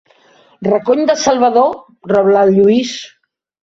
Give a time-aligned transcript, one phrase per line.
[0.67, 1.71] Recony de Salvador!
[1.79, 3.01] –rebla el Lluís–.